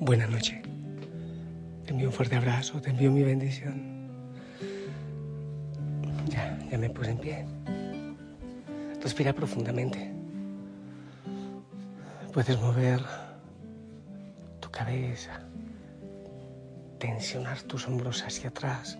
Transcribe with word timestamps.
buena 0.00 0.26
noche. 0.26 0.62
Te 1.84 1.92
envío 1.92 2.08
un 2.08 2.12
fuerte 2.12 2.36
abrazo, 2.36 2.80
te 2.80 2.90
envío 2.90 3.12
mi 3.12 3.22
bendición. 3.22 4.08
Ya, 6.28 6.58
ya 6.70 6.78
me 6.78 6.90
puse 6.90 7.10
en 7.10 7.18
pie. 7.18 7.46
Respira 9.02 9.32
profundamente. 9.32 10.12
Puedes 12.32 12.60
mover 12.60 13.00
tu 14.60 14.70
cabeza, 14.70 15.40
tensionar 16.98 17.62
tus 17.62 17.86
hombros 17.86 18.22
hacia 18.22 18.50
atrás, 18.50 18.98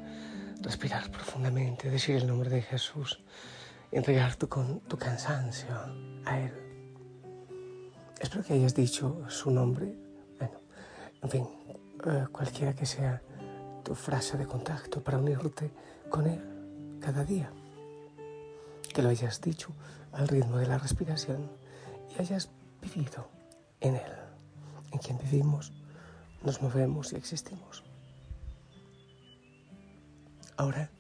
respirar 0.63 1.11
profundamente, 1.11 1.91
decir 1.91 2.17
el 2.17 2.27
nombre 2.27 2.51
de 2.51 2.63
Jesús 2.63 3.23
entregar 3.93 4.37
tu, 4.37 4.47
tu 4.87 4.97
cansancio 4.97 5.75
a 6.25 6.39
Él. 6.39 6.53
Espero 8.21 8.45
que 8.45 8.55
hayas 8.55 8.75
dicho 8.75 9.25
su 9.29 9.51
nombre. 9.51 10.10
En 11.23 11.31
fin, 11.31 11.47
eh, 12.07 12.27
cualquiera 12.33 12.75
que 12.75 12.87
sea 12.87 13.23
tu 13.85 13.95
frase 13.95 14.39
de 14.39 14.47
contacto 14.47 15.03
para 15.03 15.19
unirte 15.19 15.71
con 16.09 16.27
Él 16.27 16.99
cada 17.01 17.25
día. 17.25 17.51
Que 18.93 19.03
lo 19.03 19.09
hayas 19.09 19.41
dicho 19.41 19.71
al 20.13 20.29
ritmo 20.29 20.57
de 20.59 20.67
la 20.67 20.79
respiración 20.79 21.51
y 22.11 22.21
hayas 22.21 22.51
vivido 22.81 23.29
en 23.81 23.97
Él, 23.97 24.13
en 24.93 24.99
quien 24.99 25.19
vivimos, 25.19 25.73
nos 26.43 26.63
movemos 26.63 27.13
y 27.13 27.17
existimos. 27.17 27.85
Ahora, 30.57 30.91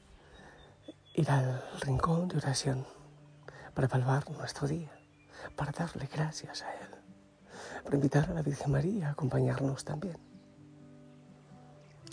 ir 1.14 1.30
al 1.30 1.62
rincón 1.80 2.28
de 2.28 2.38
oración 2.38 2.86
para 3.74 3.86
evaluar 3.86 4.30
nuestro 4.30 4.68
día, 4.68 4.90
para 5.56 5.72
darle 5.72 6.08
gracias 6.12 6.62
a 6.62 6.72
Él, 6.74 6.88
para 7.84 7.96
invitar 7.96 8.30
a 8.30 8.34
la 8.34 8.42
Virgen 8.42 8.72
María 8.72 9.08
a 9.08 9.12
acompañarnos 9.12 9.84
también 9.84 10.16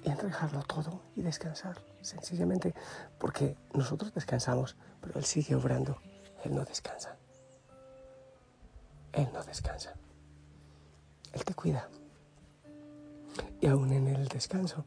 y 0.03 0.09
entregarlo 0.09 0.61
todo 0.63 1.01
y 1.15 1.21
descansar, 1.21 1.81
sencillamente 2.01 2.73
porque 3.19 3.57
nosotros 3.73 4.13
descansamos, 4.13 4.75
pero 5.01 5.19
Él 5.19 5.25
sigue 5.25 5.55
obrando, 5.55 5.99
Él 6.43 6.55
no 6.55 6.63
descansa. 6.63 7.17
Él 9.13 9.27
no 9.33 9.43
descansa. 9.43 9.93
Él 11.33 11.43
te 11.43 11.53
cuida. 11.53 11.89
Y 13.59 13.67
aún 13.67 13.91
en 13.91 14.07
el 14.07 14.27
descanso, 14.27 14.85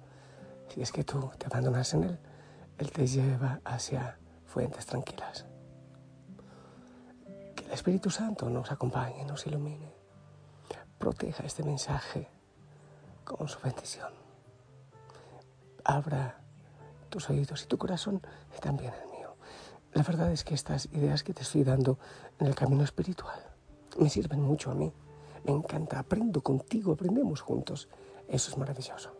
si 0.72 0.82
es 0.82 0.92
que 0.92 1.04
tú 1.04 1.30
te 1.36 1.46
abandonas 1.46 1.92
en 1.94 2.04
Él, 2.04 2.18
Él 2.78 2.92
te 2.92 3.06
lleva 3.06 3.60
hacia 3.64 4.18
fuentes 4.46 4.86
tranquilas. 4.86 5.46
Que 7.56 7.64
el 7.64 7.72
Espíritu 7.72 8.10
Santo 8.10 8.48
nos 8.48 8.70
acompañe, 8.70 9.24
nos 9.24 9.46
ilumine, 9.46 9.92
proteja 11.00 11.44
este 11.44 11.64
mensaje 11.64 12.28
con 13.24 13.48
su 13.48 13.58
bendición. 13.60 14.12
Abra 15.82 16.38
tus 17.08 17.30
oídos 17.30 17.64
y 17.64 17.66
tu 17.66 17.78
corazón 17.78 18.20
y 18.56 18.60
también 18.60 18.92
el 18.92 19.08
mío. 19.10 19.34
La 19.94 20.02
verdad 20.02 20.30
es 20.30 20.44
que 20.44 20.54
estas 20.54 20.86
ideas 20.92 21.24
que 21.24 21.32
te 21.32 21.42
estoy 21.42 21.64
dando 21.64 21.98
en 22.38 22.46
el 22.46 22.54
camino 22.54 22.84
espiritual 22.84 23.40
me 23.98 24.10
sirven 24.10 24.42
mucho 24.42 24.70
a 24.70 24.74
mí. 24.74 24.92
Me 25.44 25.52
encanta, 25.52 25.98
aprendo 25.98 26.42
contigo, 26.42 26.92
aprendemos 26.92 27.40
juntos. 27.40 27.88
Eso 28.28 28.50
es 28.50 28.58
maravilloso. 28.58 29.10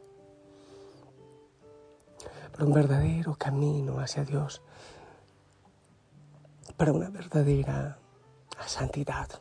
Para 2.52 2.66
un 2.66 2.74
verdadero 2.74 3.34
camino 3.36 4.00
hacia 4.00 4.22
Dios, 4.24 4.60
para 6.76 6.92
una 6.92 7.08
verdadera 7.08 7.98
santidad, 8.66 9.40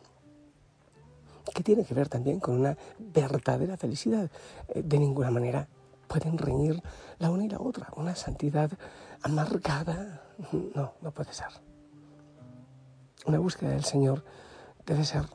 que 1.53 1.63
tiene 1.63 1.85
que 1.85 1.93
ver 1.93 2.09
también 2.09 2.39
con 2.39 2.59
una 2.59 2.77
verdadera 2.97 3.77
felicidad. 3.77 4.29
Eh, 4.69 4.81
de 4.83 4.99
ninguna 4.99 5.31
manera 5.31 5.67
pueden 6.07 6.37
reñir 6.37 6.81
la 7.19 7.29
una 7.29 7.45
y 7.45 7.49
la 7.49 7.59
otra. 7.59 7.89
Una 7.95 8.15
santidad 8.15 8.71
amargada, 9.21 10.21
no, 10.75 10.93
no 11.01 11.11
puede 11.11 11.33
ser. 11.33 11.49
Una 13.25 13.39
búsqueda 13.39 13.71
del 13.71 13.83
Señor 13.83 14.23
debe 14.85 15.05
ser 15.05 15.25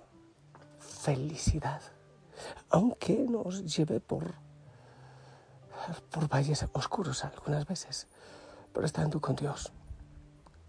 felicidad, 0.79 1.83
aunque 2.71 3.27
nos 3.29 3.77
lleve 3.77 4.01
por, 4.01 4.35
por 6.11 6.29
valles 6.29 6.67
oscuros 6.73 7.25
algunas 7.25 7.67
veces, 7.67 8.09
pero 8.73 8.87
estando 8.87 9.21
con 9.21 9.37
Dios, 9.37 9.73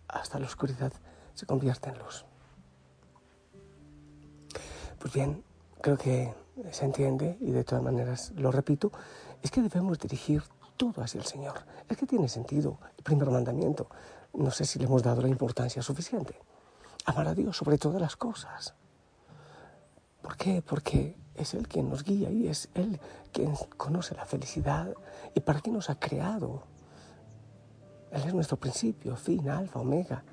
hasta 0.07 0.39
la 0.39 0.45
oscuridad 0.45 0.91
se 1.33 1.45
convierte 1.45 1.89
en 1.89 1.99
luz. 1.99 2.25
Pues 5.05 5.13
bien, 5.13 5.43
creo 5.81 5.97
que 5.99 6.33
se 6.71 6.83
entiende, 6.83 7.37
y 7.39 7.51
de 7.51 7.63
todas 7.63 7.83
maneras 7.83 8.33
lo 8.37 8.51
repito, 8.51 8.91
es 9.43 9.51
que 9.51 9.61
debemos 9.61 9.99
dirigir 9.99 10.41
todo 10.77 11.03
hacia 11.03 11.19
el 11.19 11.25
Señor. 11.27 11.59
Es 11.87 11.95
que 11.95 12.07
tiene 12.07 12.27
sentido 12.27 12.79
el 12.97 13.03
primer 13.03 13.29
mandamiento. 13.29 13.87
No 14.33 14.49
sé 14.49 14.65
si 14.65 14.79
le 14.79 14.85
hemos 14.85 15.03
dado 15.03 15.21
la 15.21 15.27
importancia 15.27 15.83
suficiente. 15.83 16.39
Amar 17.05 17.27
a 17.27 17.35
Dios 17.35 17.55
sobre 17.55 17.77
todas 17.77 18.01
las 18.01 18.15
cosas. 18.15 18.73
¿Por 20.23 20.37
qué? 20.37 20.63
Porque 20.63 21.15
es 21.35 21.53
Él 21.53 21.67
quien 21.67 21.87
nos 21.87 22.03
guía 22.03 22.31
y 22.31 22.47
es 22.47 22.69
Él 22.73 22.99
quien 23.31 23.53
conoce 23.77 24.15
la 24.15 24.25
felicidad 24.25 24.91
y 25.35 25.39
para 25.41 25.61
qué 25.61 25.69
nos 25.69 25.91
ha 25.91 25.99
creado. 25.99 26.63
Él 28.09 28.23
es 28.25 28.33
nuestro 28.33 28.57
principio, 28.57 29.15
fin, 29.15 29.51
alfa, 29.51 29.81
omega. 29.81 30.23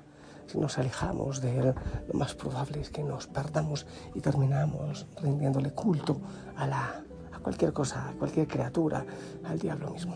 Si 0.47 0.57
nos 0.57 0.77
alejamos 0.77 1.41
de 1.41 1.57
Él, 1.59 1.73
lo 2.07 2.19
más 2.19 2.35
probable 2.35 2.81
es 2.81 2.89
que 2.89 3.03
nos 3.03 3.27
perdamos 3.27 3.85
y 4.13 4.21
terminamos 4.21 5.07
rindiéndole 5.21 5.71
culto 5.71 6.17
a, 6.55 6.67
la, 6.67 7.03
a 7.31 7.39
cualquier 7.39 7.73
cosa, 7.73 8.09
a 8.09 8.13
cualquier 8.13 8.47
criatura, 8.47 9.05
al 9.45 9.59
diablo 9.59 9.89
mismo. 9.91 10.15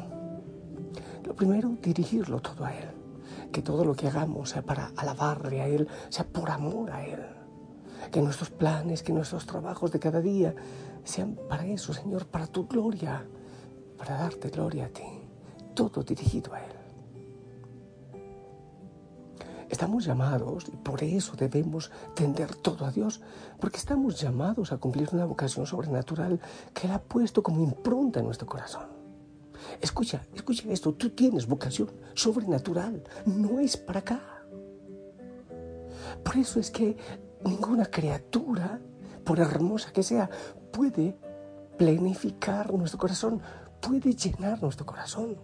Lo 1.23 1.35
primero, 1.35 1.69
dirigirlo 1.81 2.39
todo 2.39 2.65
a 2.65 2.73
Él 2.73 2.97
que 3.51 3.61
todo 3.61 3.85
lo 3.85 3.95
que 3.95 4.07
hagamos 4.07 4.49
sea 4.51 4.61
para 4.61 4.91
alabarle 4.95 5.61
a 5.61 5.67
Él, 5.67 5.87
sea 6.09 6.25
por 6.25 6.49
amor 6.49 6.91
a 6.91 7.05
Él. 7.05 7.25
Que 8.11 8.21
nuestros 8.21 8.49
planes, 8.49 9.03
que 9.03 9.13
nuestros 9.13 9.45
trabajos 9.45 9.91
de 9.91 9.99
cada 9.99 10.21
día 10.21 10.53
sean 11.03 11.37
para 11.49 11.65
eso, 11.65 11.93
Señor, 11.93 12.27
para 12.27 12.47
tu 12.47 12.67
gloria, 12.67 13.25
para 13.97 14.17
darte 14.17 14.49
gloria 14.49 14.85
a 14.85 14.89
ti. 14.89 15.03
Todo 15.73 16.03
dirigido 16.03 16.53
a 16.53 16.59
Él. 16.63 16.76
Estamos 19.69 20.05
llamados, 20.05 20.65
y 20.71 20.77
por 20.77 21.03
eso 21.03 21.35
debemos 21.35 21.91
tender 22.15 22.55
todo 22.55 22.85
a 22.85 22.91
Dios, 22.91 23.21
porque 23.59 23.77
estamos 23.77 24.19
llamados 24.19 24.71
a 24.71 24.77
cumplir 24.77 25.09
una 25.11 25.25
vocación 25.25 25.65
sobrenatural 25.65 26.39
que 26.73 26.87
Él 26.87 26.93
ha 26.93 27.01
puesto 27.01 27.43
como 27.43 27.61
impronta 27.61 28.19
en 28.19 28.25
nuestro 28.25 28.47
corazón. 28.47 28.85
Escucha, 29.81 30.25
escucha 30.33 30.71
esto, 30.71 30.93
tú 30.93 31.09
tienes 31.09 31.47
vocación 31.47 31.91
sobrenatural, 32.13 33.03
no 33.25 33.59
es 33.59 33.75
para 33.75 33.99
acá. 33.99 34.21
Por 36.23 36.37
eso 36.37 36.59
es 36.59 36.71
que 36.71 36.95
ninguna 37.43 37.85
criatura, 37.85 38.79
por 39.23 39.39
hermosa 39.39 39.91
que 39.91 40.03
sea, 40.03 40.29
puede 40.71 41.17
planificar 41.77 42.73
nuestro 42.73 42.99
corazón, 42.99 43.41
puede 43.81 44.13
llenar 44.13 44.61
nuestro 44.61 44.85
corazón. 44.85 45.37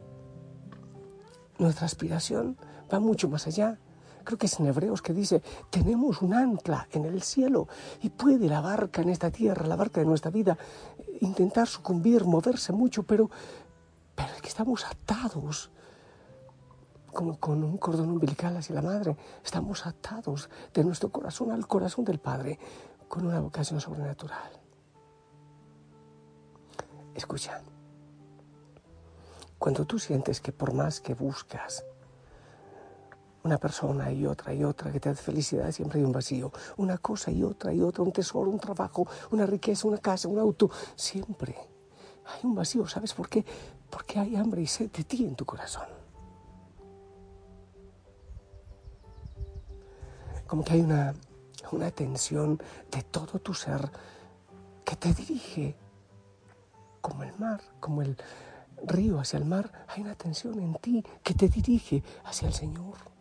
Nuestra 1.59 1.85
aspiración 1.85 2.57
va 2.91 2.99
mucho 2.99 3.29
más 3.29 3.47
allá. 3.47 3.79
Creo 4.23 4.37
que 4.37 4.45
es 4.45 4.59
en 4.59 4.67
Hebreos 4.67 5.01
que 5.01 5.13
dice, 5.13 5.41
tenemos 5.69 6.21
un 6.21 6.33
ancla 6.33 6.87
en 6.91 7.05
el 7.05 7.21
cielo 7.21 7.67
y 8.01 8.09
puede 8.09 8.47
la 8.47 8.61
barca 8.61 9.01
en 9.01 9.09
esta 9.09 9.31
tierra, 9.31 9.67
la 9.67 9.75
barca 9.75 9.99
de 9.99 10.05
nuestra 10.05 10.31
vida, 10.31 10.57
intentar 11.21 11.67
sucumbir, 11.67 12.25
moverse 12.25 12.71
mucho, 12.71 13.03
pero 13.03 13.29
pero 14.15 14.33
es 14.33 14.41
que 14.41 14.47
estamos 14.47 14.85
atados 14.85 15.71
como 17.11 17.39
con 17.39 17.63
un 17.63 17.77
cordón 17.77 18.09
umbilical 18.09 18.57
hacia 18.57 18.75
la 18.75 18.81
madre. 18.81 19.15
Estamos 19.43 19.85
atados 19.85 20.49
de 20.73 20.83
nuestro 20.83 21.11
corazón 21.11 21.51
al 21.51 21.67
corazón 21.67 22.05
del 22.05 22.19
Padre 22.19 22.59
con 23.07 23.25
una 23.25 23.39
vocación 23.39 23.79
sobrenatural. 23.79 24.59
Escucha, 27.13 27.61
cuando 29.59 29.85
tú 29.85 29.99
sientes 29.99 30.41
que 30.41 30.51
por 30.51 30.73
más 30.73 30.99
que 30.99 31.13
buscas 31.13 31.85
una 33.43 33.57
persona 33.57 34.11
y 34.11 34.25
otra 34.25 34.53
y 34.53 34.63
otra 34.63 34.91
que 34.91 34.99
te 34.99 35.09
da 35.09 35.15
felicidad, 35.15 35.71
siempre 35.71 35.99
hay 35.99 36.05
un 36.05 36.11
vacío. 36.11 36.51
Una 36.77 36.97
cosa 36.97 37.29
y 37.31 37.43
otra 37.43 37.73
y 37.73 37.81
otra, 37.81 38.03
un 38.03 38.11
tesoro, 38.11 38.49
un 38.49 38.59
trabajo, 38.59 39.07
una 39.31 39.45
riqueza, 39.45 39.87
una 39.87 39.97
casa, 39.97 40.27
un 40.27 40.39
auto, 40.39 40.69
siempre 40.95 41.55
hay 42.25 42.39
un 42.43 42.55
vacío. 42.55 42.87
¿Sabes 42.87 43.13
por 43.13 43.29
qué? 43.29 43.45
Porque 43.89 44.19
hay 44.19 44.35
hambre 44.35 44.61
y 44.61 44.67
sed 44.67 44.89
de 44.91 45.03
ti 45.03 45.25
en 45.25 45.35
tu 45.35 45.45
corazón. 45.45 45.87
Como 50.47 50.63
que 50.63 50.73
hay 50.73 50.81
una, 50.81 51.13
una 51.71 51.91
tensión 51.91 52.61
de 52.91 53.03
todo 53.03 53.39
tu 53.39 53.53
ser 53.53 53.91
que 54.85 54.95
te 54.95 55.13
dirige 55.13 55.75
como 57.01 57.23
el 57.23 57.33
mar, 57.37 57.61
como 57.79 58.01
el 58.01 58.15
río 58.85 59.19
hacia 59.19 59.39
el 59.39 59.45
mar. 59.45 59.85
Hay 59.89 60.03
una 60.03 60.15
tensión 60.15 60.59
en 60.59 60.75
ti 60.75 61.03
que 61.23 61.33
te 61.33 61.49
dirige 61.49 62.03
hacia 62.23 62.47
el 62.47 62.53
Señor. 62.53 63.12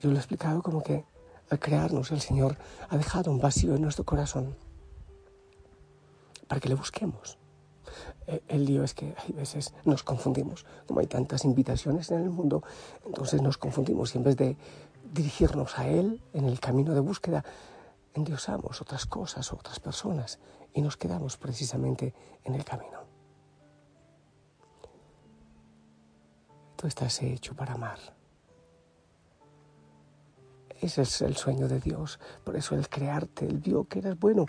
Yo 0.00 0.10
lo 0.10 0.16
he 0.16 0.18
explicado 0.18 0.62
como 0.62 0.82
que 0.82 1.04
al 1.50 1.58
crearnos 1.58 2.10
el 2.10 2.20
Señor 2.20 2.56
ha 2.88 2.96
dejado 2.96 3.30
un 3.30 3.40
vacío 3.40 3.74
en 3.74 3.82
nuestro 3.82 4.04
corazón 4.04 4.56
para 6.48 6.60
que 6.60 6.68
le 6.68 6.74
busquemos. 6.74 7.38
Eh, 8.26 8.42
el 8.48 8.64
lío 8.64 8.82
es 8.82 8.94
que 8.94 9.14
hay 9.18 9.32
veces 9.32 9.74
nos 9.84 10.02
confundimos, 10.02 10.64
como 10.86 11.00
hay 11.00 11.06
tantas 11.06 11.44
invitaciones 11.44 12.10
en 12.10 12.22
el 12.22 12.30
mundo, 12.30 12.62
entonces 13.04 13.42
nos 13.42 13.58
confundimos 13.58 14.14
y 14.14 14.18
en 14.18 14.24
vez 14.24 14.36
de 14.36 14.56
dirigirnos 15.12 15.78
a 15.78 15.88
Él 15.88 16.22
en 16.32 16.44
el 16.44 16.60
camino 16.60 16.94
de 16.94 17.00
búsqueda, 17.00 17.44
endiosamos 18.14 18.80
otras 18.80 19.06
cosas, 19.06 19.52
otras 19.52 19.80
personas 19.80 20.38
y 20.72 20.82
nos 20.82 20.96
quedamos 20.96 21.36
precisamente 21.36 22.14
en 22.44 22.54
el 22.54 22.64
camino. 22.64 23.00
Tú 26.76 26.86
estás 26.86 27.20
hecho 27.22 27.54
para 27.54 27.74
amar. 27.74 28.19
Ese 30.80 31.02
es 31.02 31.20
el 31.20 31.36
sueño 31.36 31.68
de 31.68 31.78
Dios. 31.78 32.18
Por 32.42 32.56
eso 32.56 32.74
el 32.74 32.88
crearte, 32.88 33.46
Él 33.46 33.58
vio 33.58 33.84
que 33.84 33.98
eras 33.98 34.18
bueno, 34.18 34.46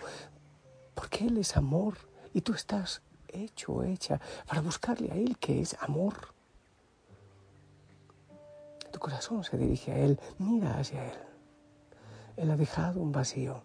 porque 0.94 1.26
Él 1.28 1.38
es 1.38 1.58
amor 1.58 1.98
y 2.34 2.42
tú 2.42 2.54
estás 2.54 3.02
hecho 3.28 3.84
hecha 3.84 4.20
para 4.48 4.62
buscarle 4.62 5.12
a 5.12 5.16
Él 5.16 5.38
que 5.38 5.62
es 5.62 5.76
amor. 5.82 6.34
Tu 8.92 9.00
corazón 9.00 9.44
se 9.44 9.58
dirige 9.58 9.92
a 9.92 9.98
Él, 9.98 10.20
mira 10.38 10.78
hacia 10.78 11.06
Él. 11.06 11.18
Él 12.38 12.52
ha 12.52 12.56
dejado 12.56 13.02
un 13.02 13.12
vacío 13.12 13.64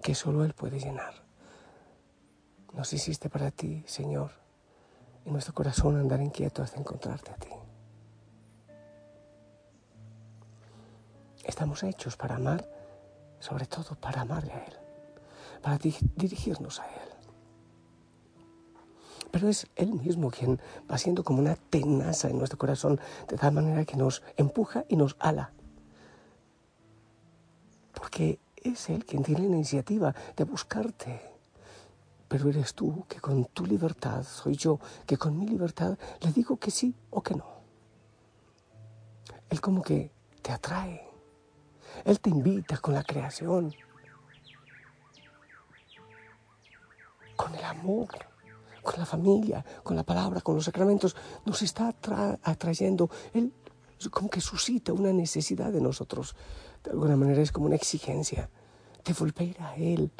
que 0.00 0.14
solo 0.14 0.44
Él 0.44 0.54
puede 0.54 0.78
llenar. 0.78 1.24
Nos 2.72 2.92
hiciste 2.92 3.28
para 3.28 3.50
ti, 3.50 3.84
Señor, 3.86 4.32
y 5.24 5.30
nuestro 5.30 5.54
corazón 5.54 5.96
andar 5.96 6.20
inquieto 6.20 6.62
hasta 6.62 6.78
encontrarte 6.78 7.30
a 7.30 7.36
ti. 7.36 7.50
Estamos 11.44 11.82
hechos 11.82 12.16
para 12.16 12.36
amar, 12.36 12.68
sobre 13.38 13.66
todo 13.66 13.94
para 13.94 14.22
amarle 14.22 14.52
a 14.52 14.64
Él, 14.64 14.74
para 15.62 15.78
dirigirnos 15.78 16.80
a 16.80 16.86
Él 16.86 17.14
pero 19.34 19.48
es 19.48 19.66
Él 19.74 19.92
mismo 19.94 20.30
quien 20.30 20.60
va 20.88 20.96
siendo 20.96 21.24
como 21.24 21.40
una 21.40 21.56
tenaza 21.56 22.30
en 22.30 22.38
nuestro 22.38 22.56
corazón, 22.56 23.00
de 23.26 23.36
tal 23.36 23.52
manera 23.52 23.84
que 23.84 23.96
nos 23.96 24.22
empuja 24.36 24.84
y 24.88 24.94
nos 24.94 25.16
ala. 25.18 25.52
Porque 27.94 28.38
es 28.54 28.88
Él 28.90 29.04
quien 29.04 29.24
tiene 29.24 29.40
la 29.48 29.56
iniciativa 29.56 30.14
de 30.36 30.44
buscarte. 30.44 31.20
Pero 32.28 32.48
eres 32.48 32.74
tú 32.74 33.06
que 33.08 33.20
con 33.20 33.46
tu 33.46 33.66
libertad, 33.66 34.22
soy 34.22 34.54
yo 34.54 34.78
que 35.04 35.16
con 35.16 35.36
mi 35.36 35.48
libertad 35.48 35.98
le 36.20 36.30
digo 36.30 36.56
que 36.56 36.70
sí 36.70 36.94
o 37.10 37.20
que 37.20 37.34
no. 37.34 37.46
Él 39.50 39.60
como 39.60 39.82
que 39.82 40.12
te 40.42 40.52
atrae. 40.52 41.13
Él 42.04 42.20
te 42.20 42.30
invita 42.30 42.78
con 42.78 42.94
la 42.94 43.04
creación, 43.04 43.74
con 47.36 47.54
el 47.54 47.64
amor 47.64 48.08
con 48.84 48.98
la 48.98 49.06
familia, 49.06 49.64
con 49.82 49.96
la 49.96 50.04
palabra, 50.04 50.42
con 50.42 50.54
los 50.54 50.66
sacramentos, 50.66 51.16
nos 51.46 51.62
está 51.62 51.94
atrayendo. 52.42 53.10
Él 53.32 53.52
como 54.10 54.28
que 54.28 54.40
suscita 54.40 54.92
una 54.92 55.12
necesidad 55.12 55.72
de 55.72 55.80
nosotros. 55.80 56.36
De 56.82 56.90
alguna 56.90 57.16
manera 57.16 57.42
es 57.42 57.50
como 57.50 57.66
una 57.66 57.76
exigencia 57.76 58.50
de 59.04 59.12
volver 59.14 59.60
a 59.60 59.74
Él 59.76 60.12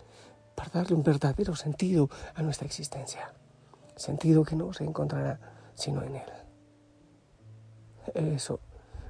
para 0.54 0.70
darle 0.70 0.96
un 0.96 1.02
verdadero 1.02 1.54
sentido 1.54 2.08
a 2.34 2.42
nuestra 2.42 2.66
existencia. 2.66 3.34
Sentido 3.96 4.44
que 4.44 4.56
no 4.56 4.72
se 4.72 4.84
encontrará 4.84 5.38
sino 5.74 6.02
en 6.02 6.16
Él. 6.16 6.32
Eso 8.14 8.60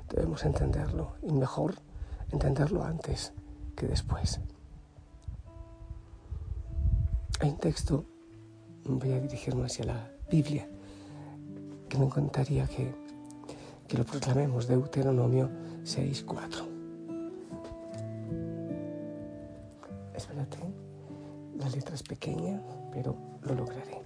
debemos 0.09 0.45
entenderlo 0.45 1.17
y 1.23 1.33
mejor 1.33 1.77
entenderlo 2.35 2.85
antes 2.85 3.33
que 3.77 3.87
después. 3.87 4.41
Hay 7.41 7.51
un 7.51 7.59
texto 7.59 8.05
voy 8.85 9.13
a 9.13 9.21
dirigirme 9.21 9.65
hacia 9.65 9.87
la 9.87 10.11
Biblia, 10.31 10.69
que 11.89 11.99
me 11.99 12.05
encantaría 12.05 12.67
que, 12.67 12.95
que 13.89 13.99
lo 13.99 14.05
proclamemos, 14.05 14.67
Deuteronomio 14.67 15.49
6.4. 15.85 16.69
Espérate, 20.15 20.59
la 21.59 21.69
letra 21.69 21.95
es 21.95 22.03
pequeña, 22.03 22.61
pero 22.93 23.17
lo 23.43 23.55
lograré. 23.55 24.03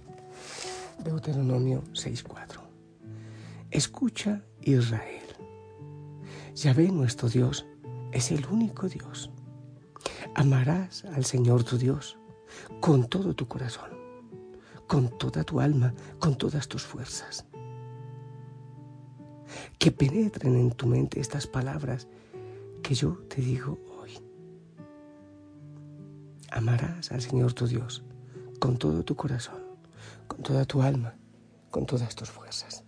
Deuteronomio 1.03 1.83
6.4. 1.93 2.59
Escucha 3.71 4.41
Israel. 4.61 5.23
Yahvé 6.55 6.91
nuestro 6.91 7.29
Dios 7.29 7.65
es 8.11 8.31
el 8.31 8.45
único 8.47 8.87
Dios. 8.87 9.31
Amarás 10.35 11.05
al 11.05 11.25
Señor 11.25 11.63
tu 11.63 11.77
Dios 11.77 12.17
con 12.79 13.07
todo 13.07 13.33
tu 13.35 13.47
corazón 13.47 13.99
con 14.89 15.07
toda 15.19 15.43
tu 15.43 15.61
alma, 15.61 15.93
con 16.17 16.35
todas 16.35 16.67
tus 16.67 16.83
fuerzas. 16.83 17.45
Que 19.77 19.91
penetren 19.91 20.55
en 20.55 20.71
tu 20.71 20.87
mente 20.87 21.19
estas 21.19 21.45
palabras 21.45 22.07
que 22.81 22.95
yo 22.95 23.19
te 23.29 23.39
digo 23.39 23.77
hoy. 24.01 24.17
Amarás 26.49 27.11
al 27.11 27.21
Señor 27.21 27.53
tu 27.53 27.67
Dios 27.67 28.03
con 28.59 28.77
todo 28.77 29.03
tu 29.03 29.15
corazón, 29.15 29.61
con 30.27 30.41
toda 30.41 30.65
tu 30.65 30.81
alma, 30.81 31.13
con 31.69 31.85
todas 31.85 32.15
tus 32.15 32.31
fuerzas. 32.31 32.83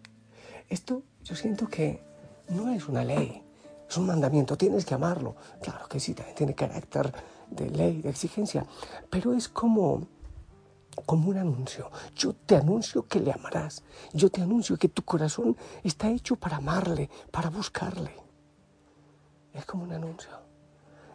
Esto 0.69 1.03
yo 1.23 1.35
siento 1.35 1.67
que 1.67 2.03
no 2.49 2.73
es 2.73 2.87
una 2.87 3.05
ley, 3.05 3.43
es 3.91 3.97
un 3.97 4.05
mandamiento, 4.05 4.57
tienes 4.57 4.85
que 4.85 4.93
amarlo. 4.93 5.35
Claro 5.61 5.85
que 5.89 5.99
sí, 5.99 6.13
también 6.13 6.35
tiene 6.35 6.55
carácter 6.55 7.13
de 7.49 7.69
ley, 7.69 8.01
de 8.01 8.09
exigencia, 8.09 8.65
pero 9.09 9.33
es 9.33 9.49
como 9.49 10.07
como 11.05 11.29
un 11.29 11.37
anuncio. 11.37 11.89
Yo 12.15 12.33
te 12.33 12.55
anuncio 12.55 13.07
que 13.07 13.19
le 13.19 13.31
amarás. 13.31 13.83
Yo 14.13 14.29
te 14.29 14.41
anuncio 14.41 14.77
que 14.77 14.89
tu 14.89 15.03
corazón 15.03 15.57
está 15.83 16.09
hecho 16.09 16.35
para 16.35 16.57
amarle, 16.57 17.09
para 17.31 17.49
buscarle. 17.49 18.13
Es 19.53 19.65
como 19.65 19.83
un 19.83 19.93
anuncio 19.93 20.31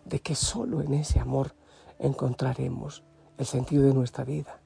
de 0.04 0.20
que 0.20 0.34
solo 0.34 0.82
en 0.82 0.94
ese 0.94 1.18
amor 1.20 1.54
encontraremos 1.98 3.04
el 3.38 3.46
sentido 3.46 3.84
de 3.84 3.94
nuestra 3.94 4.24
vida. 4.24 4.60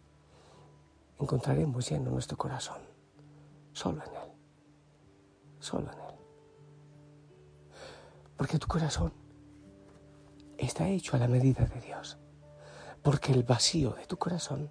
Encontraremos 1.18 1.88
lleno 1.88 2.10
nuestro 2.10 2.36
corazón. 2.36 2.78
Solo 3.72 4.02
en 4.02 4.14
Él. 4.14 4.32
Solo 5.60 5.92
en 5.92 5.98
Él. 6.00 6.09
Porque 8.40 8.58
tu 8.58 8.66
corazón 8.68 9.12
está 10.56 10.88
hecho 10.88 11.14
a 11.14 11.18
la 11.18 11.28
medida 11.28 11.66
de 11.66 11.78
Dios. 11.78 12.16
Porque 13.02 13.32
el 13.32 13.42
vacío 13.42 13.90
de 13.90 14.06
tu 14.06 14.16
corazón 14.16 14.70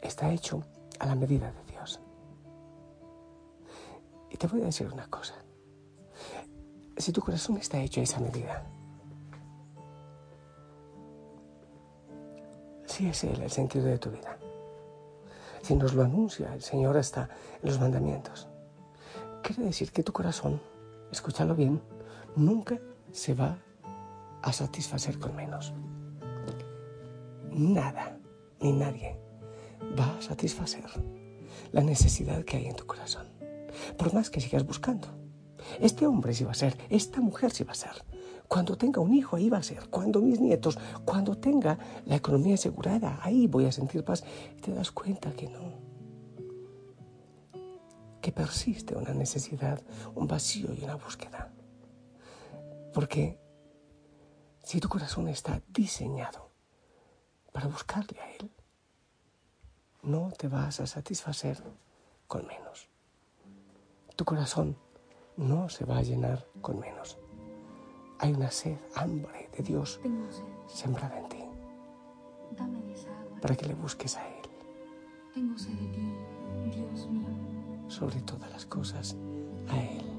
está 0.00 0.32
hecho 0.32 0.64
a 0.98 1.04
la 1.04 1.14
medida 1.14 1.52
de 1.52 1.62
Dios. 1.70 2.00
Y 4.30 4.36
te 4.38 4.46
voy 4.46 4.62
a 4.62 4.64
decir 4.64 4.90
una 4.90 5.06
cosa. 5.08 5.34
Si 6.96 7.12
tu 7.12 7.20
corazón 7.20 7.58
está 7.58 7.78
hecho 7.82 8.00
a 8.00 8.04
esa 8.04 8.18
medida, 8.18 8.64
si 12.86 13.08
es 13.08 13.24
Él 13.24 13.42
el 13.42 13.50
sentido 13.50 13.84
de 13.84 13.98
tu 13.98 14.08
vida, 14.10 14.38
si 15.60 15.74
nos 15.74 15.92
lo 15.92 16.02
anuncia 16.02 16.54
el 16.54 16.62
Señor 16.62 16.96
hasta 16.96 17.28
en 17.62 17.68
los 17.68 17.78
mandamientos, 17.78 18.48
quiere 19.42 19.64
decir 19.64 19.92
que 19.92 20.02
tu 20.02 20.14
corazón, 20.14 20.62
escúchalo 21.12 21.54
bien, 21.54 21.82
nunca 22.36 22.80
se 23.12 23.34
va 23.34 23.58
a 24.42 24.52
satisfacer 24.52 25.18
con 25.18 25.34
menos. 25.36 25.72
Nada 27.50 28.18
ni 28.60 28.72
nadie 28.72 29.18
va 29.98 30.16
a 30.16 30.22
satisfacer 30.22 30.84
la 31.72 31.82
necesidad 31.82 32.44
que 32.44 32.58
hay 32.58 32.66
en 32.66 32.76
tu 32.76 32.86
corazón. 32.86 33.26
Por 33.96 34.14
más 34.14 34.30
que 34.30 34.40
sigas 34.40 34.66
buscando. 34.66 35.08
Este 35.78 36.06
hombre 36.06 36.34
sí 36.34 36.44
va 36.44 36.52
a 36.52 36.54
ser, 36.54 36.76
esta 36.88 37.20
mujer 37.20 37.50
sí 37.50 37.64
va 37.64 37.72
a 37.72 37.76
ser. 37.76 38.04
Cuando 38.48 38.76
tenga 38.76 39.00
un 39.00 39.14
hijo, 39.14 39.36
ahí 39.36 39.48
va 39.48 39.58
a 39.58 39.62
ser. 39.62 39.88
Cuando 39.90 40.20
mis 40.20 40.40
nietos, 40.40 40.78
cuando 41.04 41.36
tenga 41.38 41.78
la 42.06 42.16
economía 42.16 42.54
asegurada, 42.54 43.20
ahí 43.22 43.46
voy 43.46 43.66
a 43.66 43.72
sentir 43.72 44.04
paz. 44.04 44.24
Y 44.56 44.60
te 44.60 44.72
das 44.72 44.90
cuenta 44.90 45.30
que 45.32 45.48
no. 45.48 45.78
Que 48.20 48.32
persiste 48.32 48.96
una 48.96 49.14
necesidad, 49.14 49.80
un 50.14 50.26
vacío 50.26 50.74
y 50.74 50.82
una 50.82 50.96
búsqueda. 50.96 51.52
Porque 52.92 53.38
si 54.62 54.80
tu 54.80 54.88
corazón 54.88 55.28
está 55.28 55.62
diseñado 55.68 56.50
para 57.52 57.66
buscarle 57.66 58.20
a 58.20 58.30
Él, 58.32 58.50
no 60.02 60.30
te 60.36 60.48
vas 60.48 60.80
a 60.80 60.86
satisfacer 60.86 61.62
con 62.26 62.46
menos. 62.46 62.88
Tu 64.16 64.24
corazón 64.24 64.76
no 65.36 65.68
se 65.68 65.84
va 65.84 65.98
a 65.98 66.02
llenar 66.02 66.46
con 66.60 66.78
menos. 66.78 67.18
Hay 68.18 68.32
una 68.32 68.50
sed, 68.50 68.76
hambre 68.94 69.48
de 69.56 69.62
Dios 69.62 70.00
sembrada 70.66 71.18
en 71.18 71.28
ti. 71.28 71.44
Para 73.40 73.56
que 73.56 73.66
le 73.66 73.74
busques 73.74 74.16
a 74.16 74.28
Él. 74.28 74.42
Tengo 75.32 75.56
sed 75.56 75.72
de 75.72 75.88
ti, 75.88 76.12
Dios 76.76 77.08
mío. 77.08 77.28
Sobre 77.88 78.20
todas 78.22 78.50
las 78.50 78.66
cosas, 78.66 79.16
a 79.68 79.78
Él. 79.78 80.09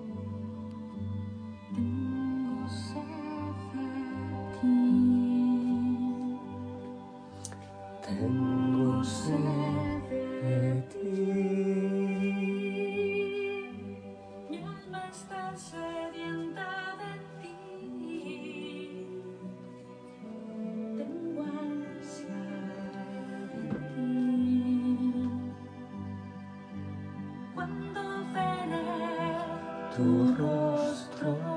Tu 29.93 30.35
rostro. 30.39 31.50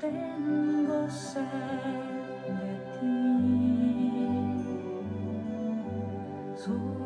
Tengo 0.00 1.08
sed 1.10 1.46
de 2.46 2.70
ti, 6.56 7.03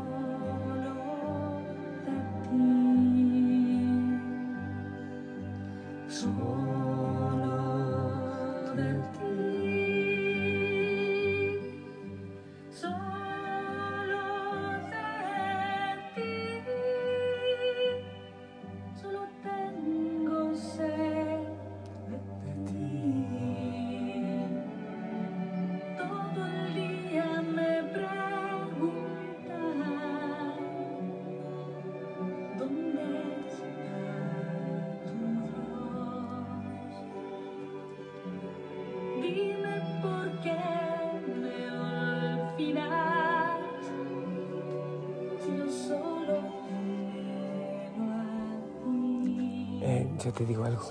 Eh, 49.88 50.06
ya 50.18 50.30
te 50.32 50.44
digo 50.44 50.64
algo. 50.64 50.82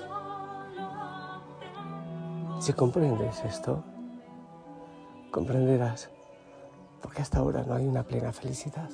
Si 2.60 2.74
comprendes 2.74 3.46
esto, 3.46 3.84
comprenderás 5.30 6.10
porque 7.00 7.22
hasta 7.22 7.38
ahora 7.38 7.62
no 7.62 7.76
hay 7.76 7.86
una 7.86 8.02
plena 8.02 8.34
felicidad. 8.34 8.90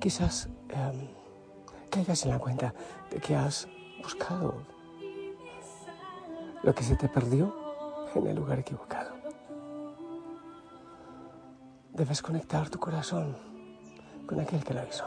Quizás 0.00 0.48
em, 0.70 1.08
caigas 1.90 2.24
en 2.24 2.30
la 2.30 2.38
cuenta 2.38 2.72
de 3.10 3.20
que 3.20 3.36
has 3.36 3.68
buscado 4.02 4.54
lo 6.62 6.74
que 6.74 6.82
se 6.82 6.96
te 6.96 7.10
perdió 7.10 7.54
en 8.14 8.26
el 8.26 8.36
lugar 8.36 8.60
equivocado. 8.60 9.10
Debes 11.92 12.22
conectar 12.22 12.70
tu 12.70 12.78
corazón 12.78 13.36
con 14.26 14.40
aquel 14.40 14.64
que 14.64 14.72
lo 14.72 14.86
hizo, 14.86 15.04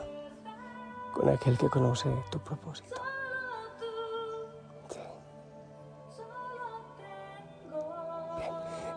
con 1.14 1.30
aquel 1.30 1.58
que 1.58 1.70
conoce 1.70 2.10
tu 2.30 2.40
propósito. 2.40 3.02
Sí. 4.90 5.00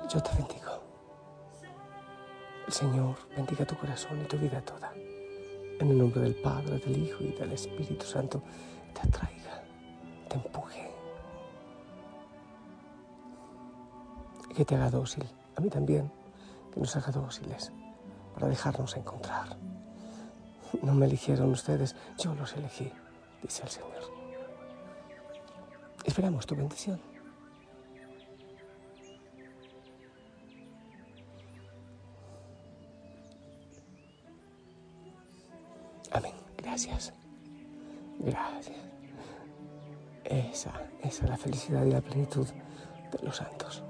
Yo 0.08 0.22
te 0.22 0.30
bendigo. 0.36 0.80
El 2.66 2.72
Señor 2.72 3.16
bendiga 3.36 3.66
tu 3.66 3.76
corazón 3.76 4.20
y 4.22 4.24
tu 4.24 4.38
vida 4.38 4.60
toda. 4.62 4.92
En 4.94 5.90
el 5.90 5.98
nombre 5.98 6.20
del 6.22 6.34
Padre, 6.36 6.78
del 6.78 6.96
Hijo 6.96 7.22
y 7.22 7.32
del 7.32 7.52
Espíritu 7.52 8.06
Santo, 8.06 8.42
te 8.94 9.00
atraiga, 9.06 9.62
te 10.28 10.36
empuje. 10.36 10.90
Y 14.50 14.54
que 14.54 14.64
te 14.64 14.76
haga 14.76 14.90
dócil, 14.90 15.28
a 15.56 15.60
mí 15.60 15.68
también, 15.68 16.10
que 16.72 16.80
nos 16.80 16.94
haga 16.96 17.10
dóciles 17.10 17.72
para 18.34 18.48
dejarnos 18.48 18.96
encontrar. 18.96 19.56
No 20.82 20.94
me 20.94 21.06
eligieron 21.06 21.50
ustedes, 21.50 21.94
yo 22.18 22.34
los 22.34 22.54
elegí, 22.54 22.92
dice 23.42 23.62
el 23.62 23.68
Señor. 23.68 23.94
Esperamos 26.04 26.46
tu 26.46 26.54
bendición. 26.54 27.00
Amén. 36.12 36.34
Gracias. 36.58 37.12
Gracias. 38.18 38.76
Esa, 40.24 40.72
esa 41.02 41.24
es 41.24 41.30
la 41.30 41.36
felicidad 41.36 41.84
y 41.84 41.90
la 41.90 42.00
plenitud 42.00 42.46
de 42.46 43.18
los 43.22 43.36
santos. 43.36 43.82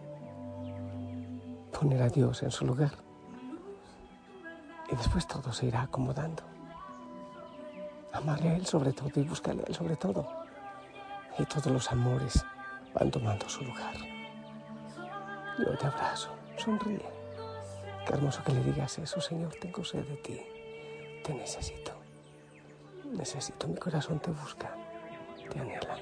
Poner 1.79 2.03
a 2.03 2.09
Dios 2.09 2.43
en 2.43 2.51
su 2.51 2.65
lugar. 2.65 2.93
Y 4.91 4.97
después 4.97 5.27
todo 5.27 5.53
se 5.53 5.67
irá 5.67 5.83
acomodando. 5.83 6.54
Amarle 8.15 8.49
a 8.49 8.57
Él 8.57 8.65
sobre 8.65 8.93
todo 8.93 9.11
y 9.17 9.25
buscarle 9.25 9.63
a 9.63 9.67
Él 9.67 9.75
sobre 9.75 9.97
todo. 9.97 10.27
Y 11.39 11.45
todos 11.45 11.67
los 11.67 11.91
amores 11.91 12.45
van 12.95 13.11
tomando 13.11 13.49
su 13.49 13.63
lugar. 13.65 13.95
Yo 15.59 15.77
te 15.77 15.87
abrazo, 15.87 16.31
sonríe. 16.57 17.05
Qué 18.07 18.13
hermoso 18.13 18.43
que 18.45 18.53
le 18.53 18.63
digas 18.63 18.99
eso, 18.99 19.21
Señor, 19.21 19.55
tengo 19.61 19.85
sed 19.85 20.05
de 20.07 20.17
ti. 20.17 20.41
Te 21.25 21.35
necesito. 21.35 21.93
Necesito, 23.05 23.67
mi 23.69 23.77
corazón 23.77 24.21
te 24.21 24.31
busca, 24.31 24.75
te 25.51 25.59
anhela. 25.59 25.99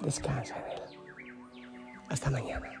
Descansa 0.00 0.56
en 0.58 0.72
Él. 0.72 0.82
Hasta 2.08 2.30
mañana. 2.30 2.80